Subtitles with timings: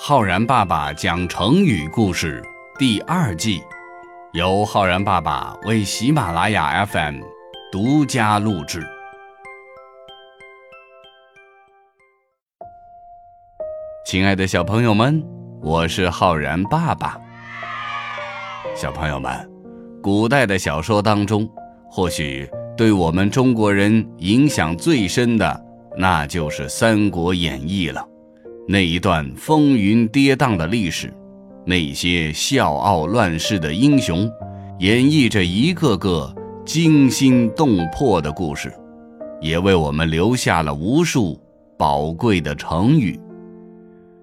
[0.00, 2.40] 浩然爸爸讲成语故事
[2.78, 3.60] 第二季，
[4.32, 7.16] 由浩然爸爸为喜马拉雅 FM
[7.72, 8.80] 独家录制。
[14.06, 15.20] 亲爱的小朋友们，
[15.60, 17.18] 我是浩然爸爸。
[18.76, 19.50] 小朋友们，
[20.00, 21.46] 古代的小说当中，
[21.90, 25.60] 或许对我们中国人影响最深的，
[25.96, 28.06] 那就是《三国演义》了。
[28.70, 31.10] 那一段风云跌宕的历史，
[31.64, 34.30] 那些笑傲乱世的英雄，
[34.78, 36.30] 演绎着一个个
[36.66, 38.70] 惊心动魄的故事，
[39.40, 41.40] 也为我们留下了无数
[41.78, 43.18] 宝贵的成语。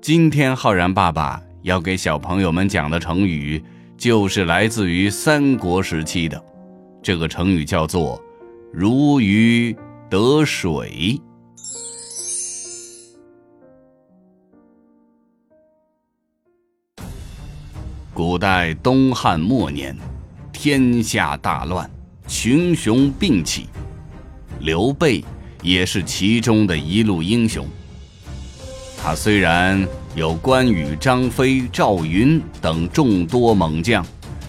[0.00, 3.62] 今天浩然爸爸要给小朋友们讲的成语，
[3.98, 6.42] 就是来自于三国时期的，
[7.02, 8.18] 这个成语叫做
[8.72, 9.76] “如鱼
[10.08, 11.20] 得水”。
[18.22, 19.96] 古代东汉末年，
[20.52, 21.90] 天下大乱，
[22.28, 23.64] 群雄并起，
[24.58, 25.24] 刘备
[25.62, 27.66] 也是其中的一路英雄。
[29.02, 34.04] 他虽然有关羽、张飞、赵云等众多猛将，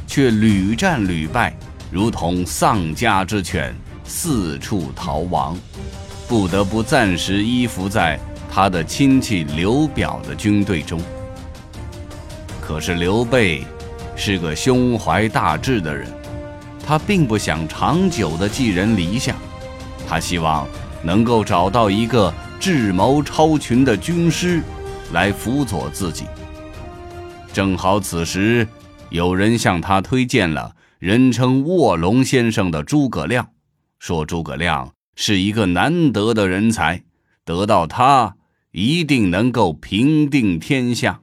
[0.06, 1.58] 却屡战屡败，
[1.90, 5.58] 如同丧家之犬，四处逃亡，
[6.28, 8.20] 不得不暂时依附在
[8.52, 11.02] 他的亲戚刘表的军队中。
[12.72, 13.66] 可是刘备
[14.16, 16.08] 是个胸怀大志的人，
[16.88, 19.36] 他并不想长久的寄人篱下，
[20.08, 20.66] 他希望
[21.04, 22.34] 能够找到一个。
[22.62, 24.62] 智谋超群的军师
[25.12, 26.26] 来辅佐自己。
[27.52, 28.68] 正好此时，
[29.10, 33.50] 有人向他推荐了人称卧龙先生的诸葛亮，
[33.98, 37.04] 说诸葛亮是一个难得的人才，
[37.44, 38.36] 得到他
[38.72, 41.20] 一定能够平定天下。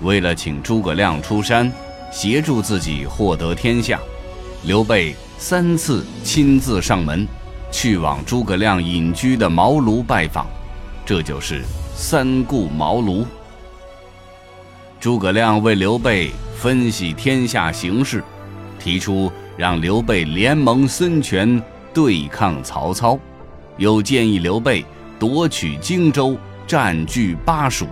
[0.00, 1.70] 为了请诸葛亮出山
[2.12, 3.98] 协助自己获得天下，
[4.64, 7.26] 刘备三次亲自上门。
[7.72, 10.46] 去往诸葛亮隐居的茅庐拜访，
[11.04, 11.60] 这就是
[11.92, 13.26] 三顾茅庐。
[15.00, 18.22] 诸葛亮为刘备分析天下形势，
[18.78, 21.60] 提出让刘备联盟孙权
[21.92, 23.18] 对抗曹操，
[23.76, 24.86] 又建议刘备
[25.18, 26.36] 夺取荆州，
[26.68, 27.88] 占据巴蜀，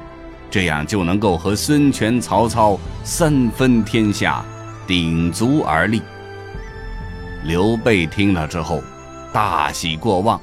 [0.52, 4.44] 这样就能够和孙权、曹操三分天下，
[4.86, 6.00] 鼎足而立。
[7.42, 8.80] 刘备听了之后。
[9.32, 10.38] 大喜过望，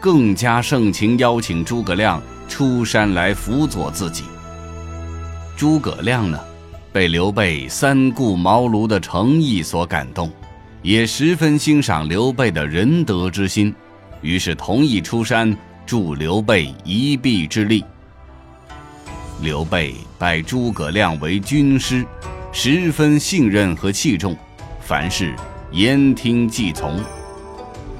[0.00, 4.24] 更加盛情邀请诸葛亮出山来辅佐自己。
[5.56, 6.40] 诸葛亮呢，
[6.92, 10.28] 被刘备三顾茅庐的诚意所感动，
[10.82, 13.72] 也十分欣赏刘备的仁德之心，
[14.22, 15.56] 于是同意出山
[15.86, 17.84] 助刘备一臂之力。
[19.42, 22.06] 刘备拜诸葛亮为军师，
[22.52, 24.36] 十分信任和器重，
[24.80, 25.34] 凡事
[25.72, 27.00] 言听计从。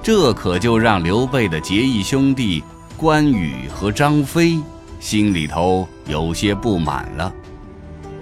[0.04, 2.62] 这可就让刘备的结义兄弟
[2.96, 4.56] 关羽和张飞
[5.00, 7.34] 心里头有些不满了。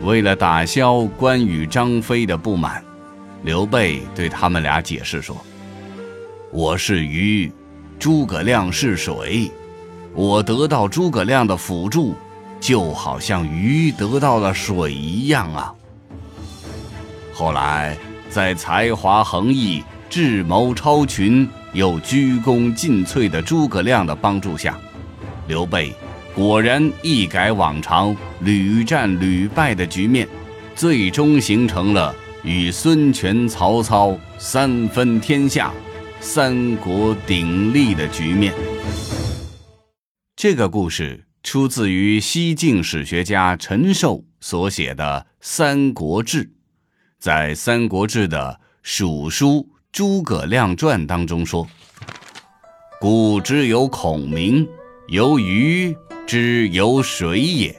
[0.01, 2.83] 为了打消关羽、张飞的不满，
[3.43, 5.37] 刘备对他们俩解释说
[6.51, 7.53] ：“我是鱼，
[7.99, 9.51] 诸葛亮是水，
[10.15, 12.15] 我得到诸葛亮的辅助，
[12.61, 15.75] 就好像鱼得到了水一样啊。”
[17.35, 17.97] 后来，
[18.29, 21.49] 在才华横溢、智谋超群。
[21.73, 24.77] 又鞠躬尽瘁的诸葛亮的帮助下，
[25.47, 25.95] 刘备
[26.35, 30.27] 果然一改往常屡战屡败的局面，
[30.75, 35.73] 最终形成了与孙权、曹操三分天下、
[36.21, 38.53] 三国鼎立的局面。
[40.35, 46.45] 这个故事出自于西晋史学家陈寿所写的《三国志》，
[47.19, 49.69] 在《三国志》的蜀书。
[49.93, 51.67] 诸葛亮传当中说
[53.01, 54.65] ：“古之有孔明，
[55.09, 55.93] 由鱼
[56.29, 57.75] 之有水也。”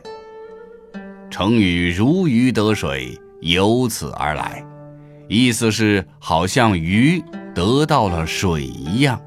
[1.31, 4.61] 成语“如鱼得水”由此而来，
[5.29, 7.23] 意思是好像鱼
[7.55, 9.21] 得到了水一样。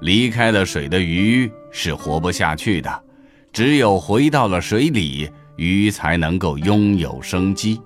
[0.00, 3.04] 离开了水的鱼是活不下去的，
[3.52, 7.80] 只有回到了水里，鱼才能够拥有生机。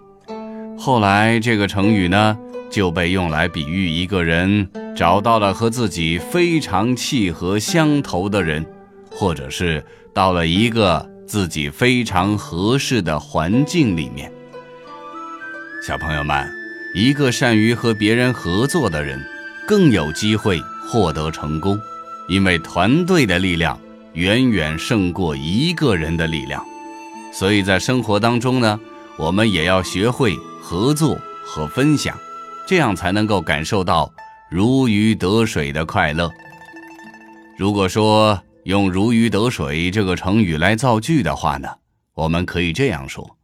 [0.78, 2.38] 后来这个成语呢？
[2.68, 8.66] 就被用来比喻一个人找到了和自己非常契合相投的人，
[9.10, 9.82] 或者是
[10.12, 14.30] 到了一个自己非常合适的环境里面。
[15.86, 16.44] 小朋友们，
[16.94, 19.24] 一个善于和别人合作的人，
[19.66, 20.60] 更有机会
[20.90, 21.78] 获得成功，
[22.28, 23.78] 因为团队的力量
[24.16, 26.64] 远远胜过一个人的力量。
[27.32, 28.80] 所以在生活当中呢，
[29.18, 32.18] 我们也要学会合作和分享，
[32.66, 34.10] 这样才能够感受到
[34.50, 36.30] 如鱼得水的快乐。
[37.58, 41.68] 如果说用“如鱼得水”这个成语来造句的话呢，
[42.14, 43.36] 我们可以这样说：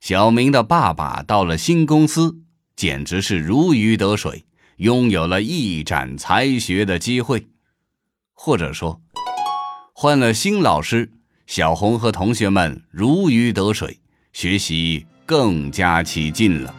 [0.00, 2.36] 小明的爸爸到了新公司，
[2.76, 4.44] 简直是如鱼得水，
[4.76, 7.48] 拥有了一展才学的机会。
[8.32, 9.00] 或者说，
[10.02, 11.08] 换了新老师，
[11.46, 14.00] 小红和同学们如鱼得水，
[14.32, 16.74] 学习更加起劲了。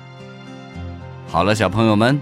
[1.29, 2.19] 好了，小朋友们，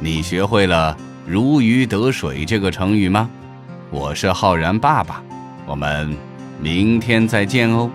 [0.00, 3.30] 你学会了“如鱼得水”这个成语吗？
[3.92, 5.22] 我是浩然爸爸，
[5.66, 6.12] 我们
[6.60, 7.88] 明天再见哦。